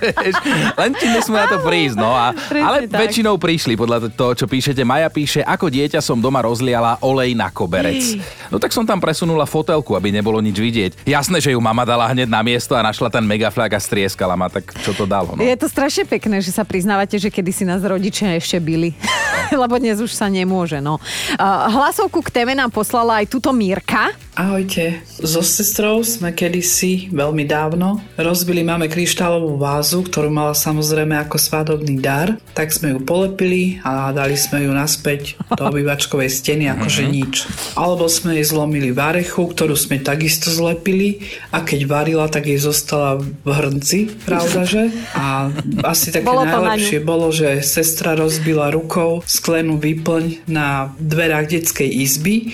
Len 0.80 0.90
ti 0.96 1.06
nesmú 1.12 1.36
na 1.36 1.50
to 1.50 1.65
prísť, 1.66 1.96
no. 1.98 2.14
A, 2.14 2.30
ale 2.68 2.86
tak. 2.86 3.02
väčšinou 3.02 3.34
prišli, 3.36 3.74
podľa 3.74 4.08
toho, 4.14 4.32
čo 4.38 4.46
píšete. 4.46 4.86
Maja 4.86 5.10
píše, 5.10 5.42
ako 5.42 5.66
dieťa 5.66 5.98
som 5.98 6.22
doma 6.22 6.40
rozliala 6.46 7.02
olej 7.02 7.34
na 7.34 7.50
koberec. 7.50 8.22
No 8.48 8.62
tak 8.62 8.70
som 8.70 8.86
tam 8.86 9.02
presunula 9.02 9.42
fotelku, 9.42 9.98
aby 9.98 10.14
nebolo 10.14 10.38
nič 10.38 10.56
vidieť. 10.56 10.92
Jasné, 11.02 11.42
že 11.42 11.52
ju 11.52 11.60
mama 11.60 11.82
dala 11.82 12.06
hneď 12.06 12.30
na 12.30 12.40
miesto 12.46 12.78
a 12.78 12.84
našla 12.86 13.10
ten 13.10 13.26
megaflak 13.26 13.74
a 13.74 13.80
strieskala 13.82 14.38
ma, 14.38 14.46
tak 14.46 14.70
čo 14.86 14.94
to 14.94 15.04
dalo, 15.04 15.34
no. 15.34 15.42
Je 15.42 15.56
to 15.58 15.66
strašne 15.66 16.06
pekné, 16.06 16.38
že 16.38 16.54
sa 16.54 16.62
priznávate, 16.62 17.18
že 17.18 17.28
kedy 17.28 17.50
si 17.50 17.64
nás 17.66 17.82
rodičia 17.82 18.38
ešte 18.38 18.62
byli. 18.62 18.94
Lebo 19.62 19.74
dnes 19.78 19.98
už 19.98 20.14
sa 20.14 20.30
nemôže, 20.30 20.78
no. 20.78 21.02
Hlasovku 21.70 22.22
k 22.22 22.30
téme 22.42 22.54
nám 22.54 22.70
poslala 22.70 23.22
aj 23.22 23.26
túto 23.30 23.50
Mírka. 23.50 24.14
Ahojte. 24.36 25.00
So 25.24 25.40
sestrou 25.40 26.04
sme 26.04 26.28
kedysi, 26.36 27.08
veľmi 27.08 27.48
dávno, 27.48 28.04
rozbili 28.20 28.60
máme 28.60 28.84
kryštálovú 28.84 29.56
vázu, 29.56 30.04
ktorú 30.04 30.28
mala 30.28 30.52
samozrejme 30.52 31.16
ako 31.24 31.40
svadobný 31.56 32.04
dar, 32.04 32.36
tak 32.52 32.68
sme 32.68 32.92
ju 32.92 33.00
polepili 33.00 33.80
a 33.80 34.12
dali 34.12 34.36
sme 34.36 34.68
ju 34.68 34.76
naspäť 34.76 35.40
do 35.56 35.64
obývačkovej 35.72 36.28
steny 36.28 36.68
akože 36.68 37.08
nič. 37.08 37.48
Alebo 37.80 38.12
sme 38.12 38.36
jej 38.36 38.44
zlomili 38.44 38.92
varechu, 38.92 39.48
ktorú 39.48 39.72
sme 39.72 40.04
takisto 40.04 40.52
zlepili 40.52 41.24
a 41.56 41.64
keď 41.64 41.80
varila, 41.88 42.28
tak 42.28 42.52
jej 42.52 42.60
zostala 42.60 43.16
v 43.16 43.48
hrnci, 43.48 44.12
pravdaže? 44.28 44.92
A 45.16 45.48
asi 45.80 46.12
také 46.12 46.28
Bolo 46.28 46.44
najlepšie 46.44 47.00
bolo, 47.00 47.32
že 47.32 47.64
sestra 47.64 48.12
rozbila 48.12 48.68
rukou 48.68 49.24
sklenú 49.24 49.80
výplň 49.80 50.44
na 50.44 50.92
dverách 51.00 51.56
detskej 51.56 51.88
izby, 51.88 52.52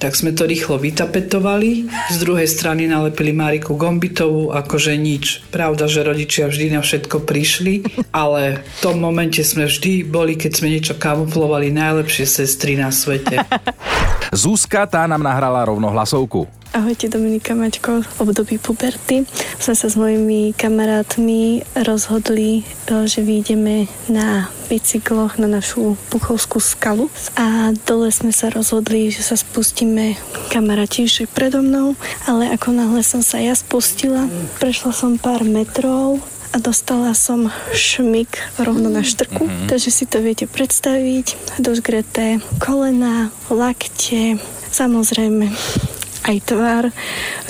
tak 0.00 0.16
sme 0.16 0.32
to 0.32 0.48
rýchlo 0.48 0.80
vytapetovali. 0.80 1.92
Z 2.08 2.16
druhej 2.24 2.48
strany 2.48 2.88
nalepili 2.88 3.36
Mariku 3.36 3.76
Gombitovú, 3.76 4.48
akože 4.50 4.96
nič. 4.96 5.44
Pravda, 5.52 5.84
že 5.84 6.00
rodičia 6.00 6.48
vždy 6.48 6.72
na 6.72 6.80
všetko 6.80 7.28
prišli, 7.28 7.84
ale 8.10 8.64
v 8.64 8.78
tom 8.80 8.96
momente 8.96 9.44
sme 9.44 9.68
vždy 9.68 10.08
boli, 10.08 10.40
keď 10.40 10.52
sme 10.56 10.72
niečo 10.72 10.96
kamuflovali, 10.96 11.68
najlepšie 11.68 12.24
sestry 12.24 12.80
na 12.80 12.88
svete. 12.88 13.44
Zuzka, 14.32 14.88
tá 14.88 15.04
nám 15.04 15.20
nahrala 15.20 15.68
rovno 15.68 15.92
hlasovku. 15.92 16.59
Ahojte 16.70 17.10
Dominika 17.10 17.58
Maťko, 17.58 18.06
v 18.06 18.18
období 18.22 18.54
puberty. 18.62 19.26
Sme 19.58 19.74
sa 19.74 19.90
s 19.90 19.98
mojimi 19.98 20.54
kamarátmi 20.54 21.66
rozhodli, 21.74 22.62
e, 22.62 23.10
že 23.10 23.26
vyjdeme 23.26 23.90
na 24.06 24.46
bicykloch 24.70 25.34
na 25.42 25.50
našu 25.50 25.98
Puchovskú 26.14 26.62
skalu. 26.62 27.10
A 27.34 27.74
dole 27.74 28.14
sme 28.14 28.30
sa 28.30 28.54
rozhodli, 28.54 29.10
že 29.10 29.26
sa 29.26 29.34
spustíme 29.34 30.14
kamaráti 30.54 31.10
išli 31.10 31.26
predo 31.26 31.58
mnou, 31.58 31.98
ale 32.30 32.54
ako 32.54 32.70
náhle 32.70 33.02
som 33.02 33.18
sa 33.18 33.42
ja 33.42 33.58
spustila, 33.58 34.30
prešla 34.62 34.94
som 34.94 35.18
pár 35.18 35.42
metrov 35.42 36.22
a 36.54 36.62
dostala 36.62 37.18
som 37.18 37.50
šmik 37.74 38.38
rovno 38.62 38.94
na 38.94 39.02
štrku, 39.02 39.66
takže 39.66 39.90
si 39.90 40.06
to 40.06 40.22
viete 40.22 40.46
predstaviť, 40.46 41.58
dožgreté 41.58 42.38
kolena, 42.62 43.34
lakte, 43.50 44.38
samozrejme 44.70 45.50
aj 46.26 46.36
tvár, 46.44 46.84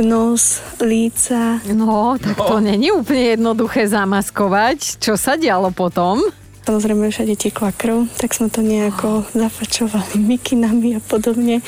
nos, 0.03 0.63
líca. 0.79 1.59
No, 1.71 2.15
tak 2.21 2.39
to 2.39 2.63
není 2.63 2.95
úplne 2.95 3.35
jednoduché 3.35 3.91
zamaskovať. 3.91 5.03
Čo 5.03 5.19
sa 5.19 5.35
dialo 5.35 5.75
potom? 5.75 6.23
Samozrejme 6.61 7.11
všade 7.11 7.35
tekla 7.35 7.75
krv, 7.75 8.07
tak 8.21 8.31
sme 8.31 8.47
to 8.47 8.63
nejako 8.63 9.27
zafačovali 9.35 10.23
mikinami 10.37 10.95
a 10.95 11.01
podobne. 11.03 11.65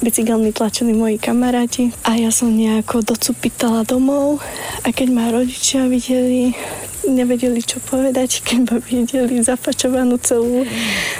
Bicykelmi 0.00 0.56
tlačili 0.56 0.96
moji 0.96 1.18
kamaráti 1.20 1.92
a 2.06 2.16
ja 2.16 2.32
som 2.32 2.54
nejako 2.54 3.04
docupitala 3.04 3.84
domov 3.84 4.40
a 4.86 4.88
keď 4.88 5.08
ma 5.12 5.28
rodičia 5.34 5.84
videli, 5.90 6.56
nevedeli 7.08 7.64
čo 7.64 7.80
povedať, 7.80 8.44
keď 8.44 8.58
ma 8.68 8.76
videli 8.78 9.40
zafačovanú 9.40 10.20
celú 10.20 10.68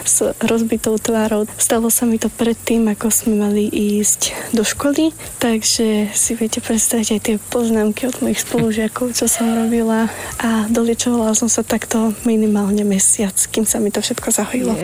s 0.05 0.21
rozbitou 0.45 1.01
tvárou. 1.01 1.49
Stalo 1.57 1.89
sa 1.89 2.05
mi 2.05 2.21
to 2.21 2.29
predtým, 2.29 2.87
ako 2.93 3.09
sme 3.09 3.41
mali 3.41 3.65
ísť 3.69 4.53
do 4.53 4.63
školy, 4.63 5.17
takže 5.41 6.13
si 6.13 6.33
viete 6.37 6.61
predstaviť 6.61 7.09
aj 7.17 7.21
tie 7.25 7.37
poznámky 7.49 8.05
od 8.09 8.21
mojich 8.21 8.45
spolužiakov, 8.45 9.17
čo 9.17 9.25
som 9.25 9.49
robila 9.49 10.13
a 10.39 10.69
doliečovala 10.69 11.33
som 11.33 11.49
sa 11.49 11.65
takto 11.65 12.13
minimálne 12.27 12.83
mesiac, 12.83 13.35
kým 13.49 13.65
sa 13.65 13.81
mi 13.81 13.89
to 13.95 14.03
všetko 14.03 14.29
zahojilo. 14.29 14.75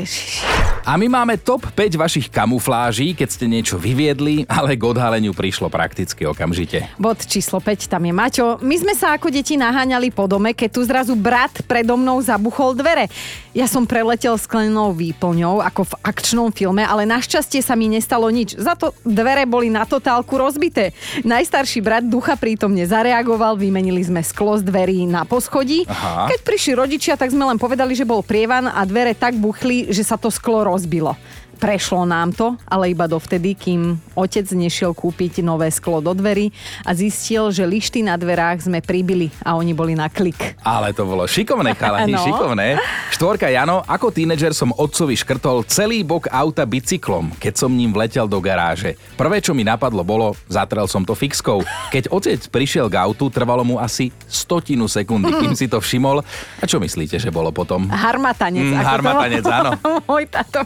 A 0.85 1.01
my 1.01 1.07
máme 1.09 1.41
top 1.41 1.65
5 1.73 1.97
vašich 1.97 2.27
kamufláží, 2.29 3.17
keď 3.17 3.29
ste 3.29 3.49
niečo 3.49 3.81
vyviedli, 3.81 4.45
ale 4.47 4.77
k 4.77 4.83
odhaleniu 4.85 5.33
prišlo 5.33 5.73
prakticky 5.73 6.29
okamžite. 6.29 6.93
Bod 7.01 7.25
číslo 7.25 7.59
5, 7.59 7.89
tam 7.89 8.05
je 8.05 8.13
Maťo. 8.13 8.47
My 8.61 8.77
sme 8.77 8.93
sa 8.93 9.17
ako 9.17 9.33
deti 9.33 9.57
naháňali 9.57 10.13
po 10.13 10.29
dome, 10.29 10.53
keď 10.53 10.69
tu 10.71 10.81
zrazu 10.95 11.19
brat 11.19 11.51
predo 11.67 11.99
mnou 11.99 12.23
zabuchol 12.23 12.79
dvere. 12.79 13.11
Ja 13.51 13.67
som 13.67 13.83
preletel 13.83 14.39
sklenou 14.39 14.95
výplňou, 14.95 15.59
ako 15.59 15.91
v 15.91 15.95
akčnom 16.07 16.55
filme, 16.55 16.87
ale 16.87 17.03
našťastie 17.03 17.67
sa 17.67 17.75
mi 17.75 17.91
nestalo 17.91 18.31
nič. 18.31 18.55
Za 18.55 18.79
to 18.79 18.95
dvere 19.03 19.43
boli 19.43 19.75
na 19.75 19.83
totálku 19.83 20.39
rozbité. 20.39 20.95
Najstarší 21.27 21.83
brat 21.83 22.07
ducha 22.07 22.39
prítomne 22.39 22.87
zareagoval, 22.87 23.59
vymenili 23.59 24.07
sme 24.07 24.23
sklo 24.23 24.55
z 24.55 24.63
dverí 24.63 25.11
na 25.11 25.27
poschodí. 25.27 25.83
Aha. 25.91 26.31
Keď 26.31 26.39
prišli 26.47 26.73
rodičia, 26.79 27.19
tak 27.19 27.35
sme 27.35 27.43
len 27.43 27.59
povedali, 27.59 27.99
že 27.99 28.07
bol 28.07 28.23
prievan 28.23 28.71
a 28.71 28.87
dvere 28.87 29.19
tak 29.19 29.35
buchli, 29.35 29.91
že 29.91 30.07
sa 30.07 30.15
to 30.15 30.31
sklo 30.31 30.63
rozbilo. 30.63 31.19
Prešlo 31.65 32.05
nám 32.05 32.29
to, 32.29 32.61
ale 32.69 32.93
iba 32.93 33.09
dovtedy, 33.09 33.57
kým 33.57 33.97
otec 34.13 34.45
nešiel 34.53 34.93
kúpiť 34.93 35.41
nové 35.41 35.73
sklo 35.73 36.05
do 36.05 36.13
dverí 36.13 36.53
a 36.85 36.93
zistil, 36.93 37.49
že 37.49 37.65
lišty 37.65 38.05
na 38.05 38.21
dverách 38.21 38.69
sme 38.69 38.85
pribili 38.85 39.33
a 39.41 39.57
oni 39.57 39.73
boli 39.73 39.97
na 39.97 40.13
klik. 40.13 40.61
Ale 40.61 40.93
to 40.93 41.09
bolo 41.09 41.25
šikovné, 41.25 41.73
chalani, 41.73 42.13
No. 42.21 42.21
šikovné. 42.21 42.77
Štvorka 43.17 43.49
Jano, 43.49 43.81
ako 43.81 44.13
tínedžer 44.13 44.53
som 44.53 44.77
otcovi 44.77 45.17
škrtol 45.17 45.65
celý 45.65 46.05
bok 46.05 46.29
auta 46.29 46.69
bicyklom, 46.69 47.33
keď 47.41 47.57
som 47.57 47.73
ním 47.73 47.97
vletel 47.97 48.29
do 48.29 48.45
garáže. 48.45 49.01
Prvé, 49.17 49.41
čo 49.41 49.57
mi 49.57 49.65
napadlo, 49.65 50.05
bolo, 50.05 50.37
zatrel 50.53 50.85
som 50.85 51.01
to 51.01 51.17
fixkou. 51.17 51.65
Keď 51.89 52.13
otec 52.13 52.45
prišiel 52.53 52.93
k 52.93 53.01
autu, 53.01 53.33
trvalo 53.33 53.65
mu 53.65 53.81
asi 53.81 54.13
stotinu 54.29 54.85
sekundy, 54.85 55.33
kým 55.33 55.57
si 55.57 55.65
to 55.65 55.81
všimol. 55.81 56.21
A 56.61 56.65
čo 56.69 56.77
myslíte, 56.77 57.17
že 57.17 57.33
bolo 57.33 57.49
potom? 57.57 57.89
Harmatanec. 57.89 58.69
Mm, 58.69 58.85
harmatanec, 58.85 59.45
áno. 59.49 59.71
Môj 60.13 60.29
táto. 60.29 60.61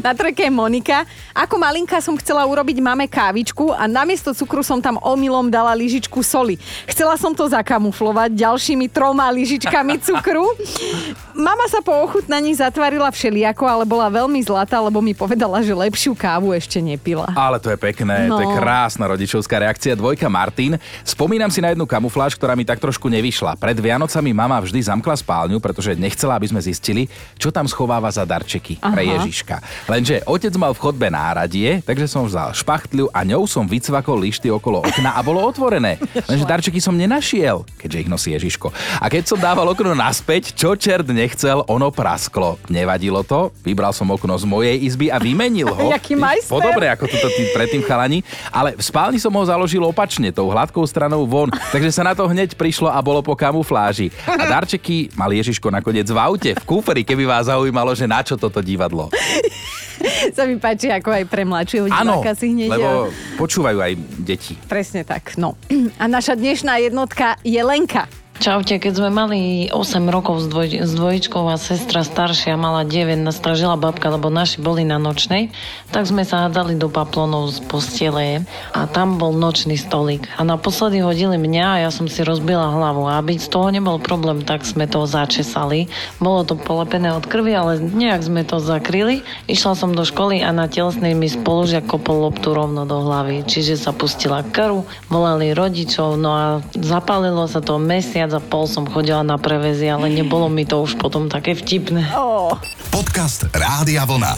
Na 0.00 0.16
je 0.42 0.50
Monika. 0.50 1.04
Ako 1.34 1.58
malinka 1.58 1.98
som 1.98 2.14
chcela 2.18 2.46
urobiť 2.46 2.78
mame 2.78 3.10
kávičku 3.10 3.74
a 3.74 3.90
namiesto 3.90 4.30
cukru 4.30 4.62
som 4.62 4.78
tam 4.78 4.98
omylom 5.02 5.50
dala 5.50 5.74
lyžičku 5.74 6.22
soli. 6.22 6.56
Chcela 6.86 7.18
som 7.18 7.34
to 7.34 7.46
zakamuflovať 7.50 8.34
ďalšími 8.34 8.86
troma 8.90 9.26
lyžičkami 9.34 9.98
cukru. 10.00 10.46
Mama 11.38 11.70
sa 11.70 11.78
po 11.78 11.94
ochutnaní 11.94 12.50
zatvarila 12.50 13.06
všelijako, 13.14 13.62
ale 13.62 13.86
bola 13.86 14.10
veľmi 14.10 14.42
zlatá, 14.42 14.82
lebo 14.82 14.98
mi 14.98 15.14
povedala, 15.14 15.62
že 15.62 15.70
lepšiu 15.70 16.10
kávu 16.18 16.50
ešte 16.50 16.82
nepila. 16.82 17.30
Ale 17.30 17.62
to 17.62 17.70
je 17.70 17.78
pekné, 17.78 18.26
no. 18.26 18.42
to 18.42 18.42
je 18.42 18.50
No. 18.50 18.58
krásna 18.58 19.06
rodičovská 19.06 19.62
reakcia. 19.62 19.94
Dvojka 19.94 20.26
Martin. 20.26 20.82
Spomínam 21.06 21.46
si 21.46 21.62
na 21.62 21.70
jednu 21.70 21.86
kamufláž, 21.86 22.34
ktorá 22.34 22.58
mi 22.58 22.66
tak 22.66 22.82
trošku 22.82 23.06
nevyšla. 23.06 23.54
Pred 23.54 23.78
Vianocami 23.78 24.34
mama 24.34 24.58
vždy 24.58 24.82
zamkla 24.90 25.14
spálňu, 25.14 25.62
pretože 25.62 25.94
nechcela, 25.94 26.34
aby 26.34 26.50
sme 26.50 26.58
zistili, 26.58 27.06
čo 27.38 27.54
tam 27.54 27.70
schováva 27.70 28.10
za 28.10 28.26
darčeky 28.26 28.82
Aha. 28.82 28.90
pre. 28.90 29.06
Ježiška. 29.06 29.62
Lenže 29.86 30.26
otec 30.26 30.50
mal 30.58 30.74
v 30.74 30.82
chodbe 30.82 31.06
náradie, 31.06 31.86
takže 31.86 32.10
som 32.10 32.26
vzal 32.26 32.50
špachtľu 32.50 33.14
a 33.14 33.22
ňou 33.22 33.46
som 33.46 33.62
vycvakol 33.62 34.18
lišty 34.26 34.50
okolo 34.50 34.82
okna 34.82 35.14
a 35.14 35.22
bolo 35.22 35.38
otvorené. 35.46 36.02
Lenže 36.28 36.42
darčeky 36.42 36.82
som 36.82 36.98
nenašiel, 36.98 37.62
keďže 37.78 37.98
ich 38.02 38.10
nosí 38.10 38.34
Ježiško. 38.34 38.74
A 38.98 39.06
keď 39.06 39.22
som 39.30 39.38
dával 39.38 39.70
okno 39.70 39.94
naspäť, 39.94 40.50
čo 40.58 40.74
čert 40.74 41.06
nechcel, 41.28 41.60
ono 41.68 41.92
prasklo. 41.92 42.56
Nevadilo 42.72 43.20
to, 43.20 43.52
vybral 43.60 43.92
som 43.92 44.08
okno 44.08 44.32
z 44.40 44.48
mojej 44.48 44.80
izby 44.80 45.12
a 45.12 45.20
vymenil 45.20 45.68
ho. 45.68 45.92
Jaký 46.00 46.16
majster. 46.16 46.48
Podobne 46.48 46.88
ako 46.88 47.04
tuto 47.04 47.28
tí 47.36 47.52
predtým 47.52 47.84
chalani, 47.84 48.24
ale 48.48 48.72
v 48.72 48.80
spálni 48.80 49.20
som 49.20 49.28
ho 49.36 49.44
založil 49.44 49.84
opačne, 49.84 50.32
tou 50.32 50.48
hladkou 50.48 50.80
stranou 50.88 51.28
von, 51.28 51.52
takže 51.52 51.92
sa 51.92 52.08
na 52.08 52.16
to 52.16 52.24
hneď 52.24 52.56
prišlo 52.56 52.88
a 52.88 52.96
bolo 53.04 53.20
po 53.20 53.36
kamufláži. 53.36 54.08
A 54.24 54.48
darčeky 54.48 55.12
mal 55.12 55.28
Ježiško 55.28 55.68
nakoniec 55.68 56.08
v 56.08 56.16
aute, 56.16 56.50
v 56.56 56.64
kúferi, 56.64 57.04
keby 57.04 57.28
vás 57.28 57.52
zaujímalo, 57.52 57.92
že 57.92 58.08
na 58.08 58.24
čo 58.24 58.40
toto 58.40 58.64
divadlo. 58.64 59.12
Sa 60.36 60.46
mi 60.46 60.56
páči, 60.56 60.88
ako 60.94 61.10
aj 61.10 61.24
pre 61.26 61.42
mladšieho 61.42 61.90
diváka 61.90 62.32
si 62.38 62.54
hneď... 62.54 62.70
lebo 62.70 63.10
počúvajú 63.34 63.78
aj 63.82 63.92
deti. 64.22 64.54
Presne 64.70 65.02
tak, 65.02 65.34
no. 65.36 65.58
A 66.02 66.06
naša 66.06 66.38
dnešná 66.38 66.78
jednotka 66.78 67.36
je 67.42 67.58
Lenka. 67.58 68.06
Čaute, 68.38 68.78
keď 68.78 69.02
sme 69.02 69.10
mali 69.10 69.40
8 69.66 70.14
rokov 70.14 70.38
s, 70.38 70.46
dvoj, 70.46 70.86
s 70.86 70.94
dvojičkou 70.94 71.42
a 71.50 71.58
sestra 71.58 72.06
staršia 72.06 72.54
mala 72.54 72.86
9, 72.86 73.18
nás 73.18 73.34
stražila 73.34 73.74
babka, 73.74 74.14
lebo 74.14 74.30
naši 74.30 74.62
boli 74.62 74.86
na 74.86 74.94
nočnej, 74.94 75.50
tak 75.90 76.06
sme 76.06 76.22
sa 76.22 76.46
hádali 76.46 76.78
do 76.78 76.86
paplonov 76.86 77.50
z 77.50 77.58
postele 77.66 78.46
a 78.70 78.86
tam 78.86 79.18
bol 79.18 79.34
nočný 79.34 79.74
stolík. 79.74 80.30
A 80.38 80.46
naposledy 80.46 81.02
hodili 81.02 81.34
mňa 81.34 81.66
a 81.66 81.76
ja 81.82 81.90
som 81.90 82.06
si 82.06 82.22
rozbila 82.22 82.78
hlavu. 82.78 83.10
A 83.10 83.18
aby 83.18 83.42
z 83.42 83.50
toho 83.50 83.74
nebol 83.74 83.98
problém, 83.98 84.46
tak 84.46 84.62
sme 84.62 84.86
to 84.86 85.02
začesali. 85.02 85.90
Bolo 86.22 86.46
to 86.46 86.54
polepené 86.54 87.10
od 87.10 87.26
krvi, 87.26 87.58
ale 87.58 87.82
nejak 87.82 88.22
sme 88.22 88.46
to 88.46 88.62
zakryli. 88.62 89.26
Išla 89.50 89.74
som 89.74 89.98
do 89.98 90.06
školy 90.06 90.46
a 90.46 90.54
na 90.54 90.70
telesnej 90.70 91.18
mi 91.18 91.26
spolužiak 91.26 91.90
kopol 91.90 92.30
loptu 92.30 92.54
rovno 92.54 92.86
do 92.86 93.02
hlavy. 93.02 93.42
Čiže 93.42 93.74
sa 93.74 93.90
pustila 93.90 94.46
krv, 94.46 94.86
volali 95.10 95.50
rodičov, 95.50 96.14
no 96.14 96.30
a 96.30 96.46
zapálilo 96.78 97.42
sa 97.50 97.58
to 97.58 97.82
mesiac 97.82 98.27
mesiac 98.28 98.36
a 98.36 98.40
pol 98.44 98.68
som 98.68 98.84
chodila 98.84 99.24
na 99.24 99.40
prevezy, 99.40 99.88
ale 99.88 100.12
nebolo 100.12 100.52
mi 100.52 100.68
to 100.68 100.84
už 100.84 101.00
potom 101.00 101.32
také 101.32 101.56
vtipné. 101.56 102.12
Oh. 102.12 102.52
Podcast 102.92 103.48
Rádia 103.56 104.04
Vlna. 104.04 104.36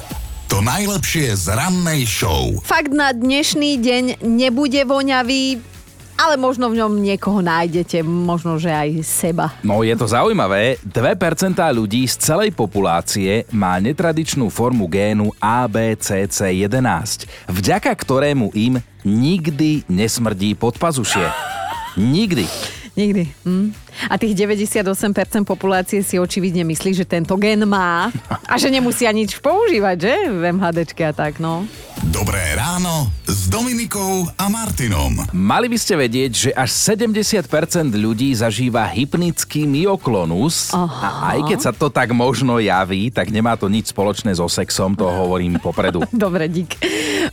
To 0.50 0.62
najlepšie 0.62 1.34
z 1.34 1.54
rannej 1.54 2.06
show. 2.06 2.58
Fakt 2.62 2.90
na 2.90 3.14
dnešný 3.14 3.78
deň 3.78 4.04
nebude 4.22 4.82
voňavý, 4.82 5.62
ale 6.18 6.34
možno 6.38 6.70
v 6.70 6.82
ňom 6.82 6.98
niekoho 6.98 7.38
nájdete, 7.38 8.02
možno, 8.02 8.58
že 8.58 8.70
aj 8.70 8.90
seba. 9.06 9.54
No 9.62 9.86
je 9.86 9.94
to 9.94 10.10
zaujímavé, 10.10 10.78
2% 10.82 11.54
ľudí 11.54 12.02
z 12.10 12.14
celej 12.18 12.50
populácie 12.50 13.46
má 13.54 13.78
netradičnú 13.78 14.50
formu 14.50 14.90
génu 14.90 15.30
ABCC11, 15.38 17.26
vďaka 17.46 17.90
ktorému 17.94 18.50
im 18.58 18.82
nikdy 19.06 19.86
nesmrdí 19.86 20.58
podpazušie. 20.58 21.30
Nikdy. 21.94 22.79
Nikdy. 22.96 23.34
Hm? 23.44 23.74
A 24.08 24.16
tých 24.16 24.32
98% 24.32 25.44
populácie 25.44 26.00
si 26.00 26.16
očividne 26.16 26.64
myslí, 26.64 26.96
že 26.96 27.04
tento 27.04 27.36
gen 27.36 27.68
má 27.68 28.08
a 28.48 28.54
že 28.56 28.72
nemusia 28.72 29.12
nič 29.12 29.36
používať, 29.42 29.96
že? 30.00 30.14
V 30.30 30.42
MHDčke 30.56 31.02
a 31.04 31.12
tak, 31.12 31.42
no. 31.42 31.68
Dobré 32.08 32.56
ráno 32.56 33.12
s 33.28 33.52
Dominikou 33.52 34.24
a 34.40 34.48
Martinom. 34.48 35.20
Mali 35.36 35.68
by 35.68 35.76
ste 35.76 36.00
vedieť, 36.00 36.32
že 36.32 36.50
až 36.56 36.96
70% 36.96 37.44
ľudí 37.92 38.32
zažíva 38.32 38.88
hypnický 38.88 39.68
myoklonus 39.68 40.72
a 40.72 41.36
aj 41.36 41.38
keď 41.44 41.58
sa 41.60 41.72
to 41.76 41.92
tak 41.92 42.16
možno 42.16 42.56
javí, 42.56 43.12
tak 43.12 43.28
nemá 43.28 43.52
to 43.60 43.68
nič 43.68 43.92
spoločné 43.92 44.32
so 44.32 44.48
sexom, 44.48 44.96
to 44.96 45.04
hovorím 45.04 45.60
popredu. 45.60 46.00
Dobre, 46.14 46.48
dík. 46.48 46.80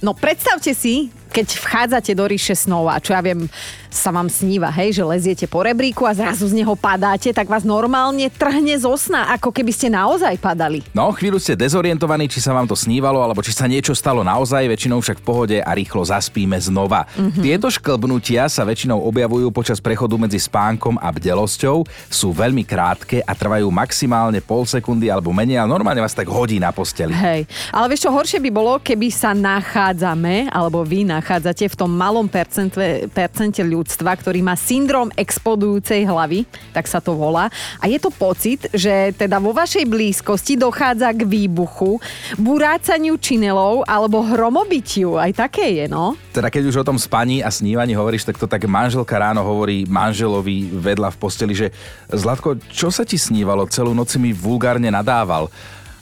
No 0.04 0.12
predstavte 0.12 0.76
si, 0.76 1.16
keď 1.32 1.48
vchádzate 1.54 2.12
do 2.12 2.26
ríše 2.28 2.58
snov 2.58 2.92
a 2.92 3.00
čo 3.00 3.16
ja 3.16 3.22
viem, 3.24 3.48
sa 3.88 4.12
vám 4.12 4.28
sníva, 4.28 4.68
hej, 4.74 5.00
že 5.00 5.04
leziete 5.06 5.46
po 5.46 5.64
rebríku 5.64 6.04
a 6.04 6.18
zrazu 6.18 6.50
z 6.50 6.57
neho 6.58 6.74
padáte, 6.74 7.30
tak 7.30 7.46
vás 7.46 7.62
normálne 7.62 8.34
trhne 8.34 8.74
zo 8.82 8.98
sna, 8.98 9.30
ako 9.38 9.54
keby 9.54 9.70
ste 9.70 9.94
naozaj 9.94 10.34
padali. 10.42 10.82
No, 10.98 11.14
chvíľu 11.14 11.38
ste 11.38 11.54
dezorientovaní, 11.54 12.26
či 12.26 12.42
sa 12.42 12.58
vám 12.58 12.66
to 12.66 12.74
snívalo, 12.74 13.22
alebo 13.22 13.46
či 13.46 13.54
sa 13.54 13.70
niečo 13.70 13.94
stalo 13.94 14.26
naozaj, 14.26 14.66
väčšinou 14.66 14.98
však 14.98 15.22
v 15.22 15.26
pohode 15.26 15.58
a 15.62 15.72
rýchlo 15.78 16.02
zaspíme 16.02 16.58
znova. 16.58 17.06
Mm-hmm. 17.14 17.44
Tieto 17.46 17.68
šklbnutia 17.70 18.50
sa 18.50 18.66
väčšinou 18.66 18.98
objavujú 19.06 19.54
počas 19.54 19.78
prechodu 19.78 20.18
medzi 20.18 20.42
spánkom 20.42 20.98
a 20.98 21.14
bdelosťou, 21.14 21.86
sú 22.10 22.34
veľmi 22.34 22.66
krátke 22.66 23.22
a 23.22 23.38
trvajú 23.38 23.70
maximálne 23.70 24.42
pol 24.42 24.66
sekundy 24.66 25.12
alebo 25.14 25.30
menej, 25.30 25.62
ale 25.62 25.70
normálne 25.70 26.02
vás 26.02 26.18
tak 26.18 26.26
hodí 26.32 26.58
na 26.58 26.74
posteli. 26.74 27.14
Hej, 27.14 27.46
ale 27.70 27.86
vieš 27.94 28.08
čo, 28.08 28.16
horšie 28.16 28.40
by 28.42 28.50
bolo, 28.50 28.80
keby 28.82 29.12
sa 29.12 29.36
nachádzame, 29.36 30.50
alebo 30.50 30.82
vy 30.82 31.04
nachádzate 31.04 31.68
v 31.68 31.76
tom 31.76 31.92
malom 31.92 32.26
percente, 32.32 33.12
percente 33.12 33.60
ľudstva, 33.62 34.16
ktorý 34.16 34.40
má 34.40 34.56
syndrom 34.56 35.12
explodujúcej 35.14 36.08
hlavy, 36.08 36.47
tak 36.72 36.86
sa 36.86 37.02
to 37.02 37.18
volá. 37.18 37.50
A 37.82 37.90
je 37.90 37.98
to 37.98 38.14
pocit, 38.14 38.70
že 38.74 39.14
teda 39.18 39.42
vo 39.42 39.56
vašej 39.56 39.86
blízkosti 39.90 40.60
dochádza 40.60 41.10
k 41.14 41.26
výbuchu, 41.26 41.98
burácaniu 42.38 43.18
činelov 43.18 43.82
alebo 43.88 44.22
hromobitiu. 44.22 45.18
Aj 45.18 45.32
také 45.34 45.84
je, 45.84 45.86
no. 45.90 46.14
Teda 46.32 46.54
keď 46.54 46.70
už 46.70 46.82
o 46.82 46.88
tom 46.88 47.02
spaní 47.02 47.42
a 47.42 47.50
snívaní 47.50 47.98
hovoríš, 47.98 48.30
tak 48.30 48.38
to 48.38 48.46
tak 48.46 48.66
manželka 48.70 49.18
ráno 49.18 49.42
hovorí 49.42 49.90
manželovi 49.90 50.70
vedľa 50.70 51.10
v 51.14 51.18
posteli, 51.18 51.54
že 51.58 51.74
Zlatko, 52.14 52.60
čo 52.70 52.94
sa 52.94 53.02
ti 53.04 53.18
snívalo? 53.18 53.66
Celú 53.70 53.98
noc 53.98 54.14
si 54.14 54.20
mi 54.22 54.32
vulgárne 54.32 54.94
nadával. 54.94 55.50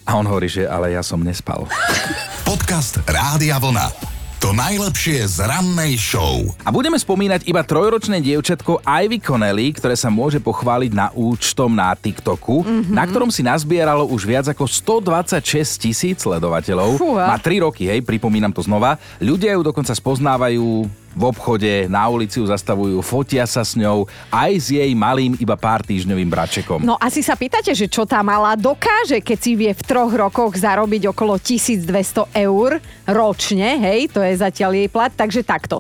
A 0.06 0.14
on 0.22 0.25
hovorí, 0.30 0.46
že 0.46 0.70
ale 0.70 0.94
ja 0.94 1.02
som 1.02 1.18
nespal. 1.18 1.66
Podcast 2.46 3.02
Rádia 3.10 3.58
Vlna. 3.58 4.14
To 4.44 4.51
najlepšie 4.51 5.24
z 5.32 5.48
rannej 5.48 5.96
show. 5.96 6.44
A 6.68 6.70
budeme 6.70 7.00
spomínať 7.00 7.48
iba 7.48 7.63
trojročné 7.63 8.20
dievčatko 8.20 8.84
Ivy 8.84 9.24
Connelly, 9.24 9.72
ktoré 9.72 9.96
sa 9.96 10.12
môže 10.12 10.44
pochváliť 10.44 10.92
na 10.92 11.08
účtom 11.15 11.72
na 11.72 11.96
TikToku, 11.96 12.68
mm-hmm. 12.68 12.92
na 12.92 13.08
ktorom 13.08 13.32
si 13.32 13.48
nazbieralo 13.48 14.04
už 14.04 14.27
viac 14.27 14.46
ako 14.51 14.68
126 14.68 15.39
tisíc 15.80 16.18
sledovateľov. 16.27 17.00
Fúha. 17.00 17.32
Má 17.32 17.39
3 17.39 17.63
roky, 17.63 17.88
hej, 17.88 18.04
pripomínam 18.04 18.51
to 18.51 18.60
znova. 18.60 19.00
Ľudia 19.24 19.56
ju 19.56 19.63
dokonca 19.63 19.96
spoznávajú 19.96 20.84
v 21.15 21.24
obchode, 21.31 21.88
na 21.88 22.05
ulici 22.12 22.43
ju 22.43 22.45
zastavujú, 22.45 23.00
fotia 23.00 23.48
sa 23.48 23.63
s 23.63 23.79
ňou, 23.79 24.05
aj 24.29 24.51
s 24.60 24.67
jej 24.75 24.91
malým 24.91 25.39
iba 25.39 25.55
pár 25.55 25.81
týždňovým 25.81 26.27
bračekom. 26.27 26.84
No 26.84 27.00
asi 27.00 27.24
sa 27.24 27.39
pýtate, 27.39 27.72
že 27.72 27.88
čo 27.88 28.03
tá 28.03 28.19
malá 28.19 28.60
dokáže, 28.60 29.24
keď 29.24 29.38
si 29.39 29.55
vie 29.55 29.72
v 29.72 29.81
troch 29.81 30.12
rokoch 30.12 30.53
zarobiť 30.60 31.10
okolo 31.15 31.39
1200 31.39 32.29
eur 32.36 32.84
ročne, 33.07 33.79
hej, 33.79 34.12
to 34.12 34.19
je 34.19 34.35
zatiaľ 34.35 34.75
jej 34.75 34.90
plat, 34.92 35.11
takže 35.16 35.42
takto. 35.42 35.79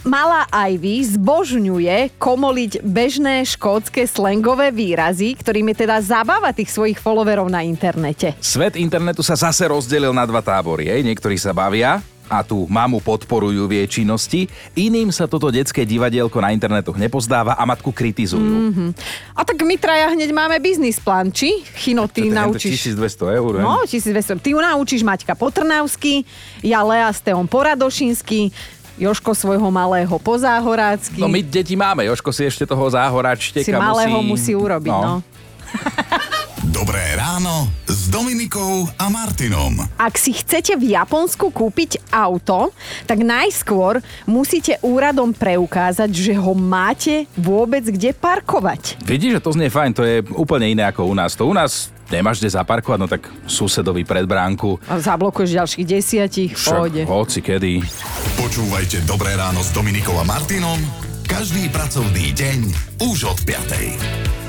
Malá 0.00 0.48
Ivy 0.48 1.04
zbožňuje 1.12 2.16
komoliť 2.16 2.80
bežné 2.80 3.44
škótske 3.44 4.08
slangové 4.08 4.72
výrazy, 4.72 5.36
ktorými 5.36 5.76
teda 5.76 6.00
zabáva 6.00 6.56
tých 6.56 6.72
svojich 6.72 6.96
followerov 6.96 7.52
na 7.52 7.60
internete. 7.60 8.32
Svet 8.40 8.80
internetu 8.80 9.20
sa 9.20 9.36
zase 9.36 9.68
rozdelil 9.68 10.16
na 10.16 10.24
dva 10.24 10.40
tábory. 10.40 10.88
Hej. 10.88 11.04
Niektorí 11.04 11.36
sa 11.36 11.52
bavia 11.52 12.00
a 12.30 12.46
tú 12.46 12.70
mamu 12.70 13.02
podporujú 13.02 13.66
v 13.66 13.82
jej 13.82 14.00
činnosti, 14.00 14.46
iným 14.78 15.10
sa 15.10 15.26
toto 15.26 15.50
detské 15.50 15.82
divadielko 15.82 16.38
na 16.38 16.54
internetoch 16.54 16.94
nepozdáva 16.94 17.58
a 17.58 17.66
matku 17.66 17.90
kritizujú. 17.90 18.70
Mm-hmm. 18.70 18.90
A 19.34 19.42
tak 19.42 19.58
my 19.66 19.74
traja 19.74 20.14
hneď 20.14 20.30
máme 20.30 20.62
biznis 20.62 21.02
plán, 21.02 21.34
či? 21.34 21.66
Chino, 21.74 22.06
ty 22.06 22.30
To 22.30 22.38
naučíš... 22.38 22.94
1200 22.94 23.38
eur? 23.42 23.52
No, 23.58 23.82
1200. 23.82 24.38
Ty 24.38 24.48
ju 24.54 24.58
naučíš 24.62 25.02
Maťka 25.02 25.34
Potrnavsky, 25.34 26.22
ja 26.62 26.86
Lea 26.86 27.10
s 27.10 27.18
Teom 27.18 27.50
Poradošinsky, 27.50 28.54
Joško 29.00 29.32
svojho 29.32 29.68
malého 29.72 30.12
pozáhorácky. 30.20 31.18
No 31.18 31.26
my 31.26 31.40
deti 31.42 31.72
máme, 31.74 32.04
Joško 32.06 32.30
si 32.36 32.44
ešte 32.46 32.68
toho 32.68 32.84
záhoračteka 32.86 33.64
si 33.64 33.72
malého 33.72 34.20
musí 34.20 34.52
urobiť, 34.52 34.92
no. 34.92 35.02
no. 35.02 35.16
Dobré 36.70 37.18
ráno 37.18 37.66
s 37.82 38.06
Dominikou 38.06 38.86
a 38.94 39.10
Martinom. 39.10 39.74
Ak 39.98 40.14
si 40.14 40.30
chcete 40.30 40.78
v 40.78 40.94
Japonsku 40.94 41.50
kúpiť 41.50 41.98
auto, 42.14 42.70
tak 43.10 43.26
najskôr 43.26 43.98
musíte 44.22 44.78
úradom 44.78 45.34
preukázať, 45.34 46.06
že 46.14 46.38
ho 46.38 46.54
máte 46.54 47.26
vôbec 47.34 47.82
kde 47.82 48.14
parkovať. 48.14 49.02
Vidíš, 49.02 49.42
že 49.42 49.42
to 49.42 49.50
znie 49.58 49.66
fajn, 49.66 49.90
to 49.98 50.06
je 50.06 50.22
úplne 50.38 50.70
iné 50.70 50.86
ako 50.86 51.10
u 51.10 51.14
nás. 51.18 51.34
To 51.34 51.50
u 51.50 51.54
nás 51.58 51.90
nemáš 52.06 52.38
kde 52.38 52.54
zaparkovať, 52.54 52.98
no 53.02 53.10
tak 53.10 53.26
susedovi 53.50 54.06
pred 54.06 54.30
bránku. 54.30 54.78
A 54.86 55.02
zablokuješ 55.02 55.50
ďalších 55.50 55.86
desiatich, 55.90 56.54
v 56.54 56.62
pohode. 56.70 57.02
Hoci 57.02 57.42
kedy. 57.42 57.82
Počúvajte 58.38 59.02
Dobré 59.10 59.34
ráno 59.34 59.58
s 59.58 59.74
Dominikou 59.74 60.14
a 60.14 60.22
Martinom 60.22 60.78
každý 61.26 61.66
pracovný 61.70 62.30
deň 62.30 62.58
už 63.10 63.26
od 63.26 63.38
5. 63.42 64.39